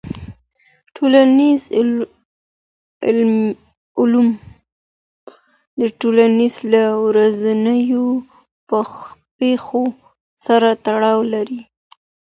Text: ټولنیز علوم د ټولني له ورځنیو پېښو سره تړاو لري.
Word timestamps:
ټولنیز 0.95 1.61
علوم 3.99 4.27
د 5.79 5.81
ټولني 5.99 6.47
له 6.71 6.83
ورځنیو 7.05 8.05
پېښو 9.47 9.83
سره 10.45 10.69
تړاو 10.85 11.19
لري. 11.33 11.61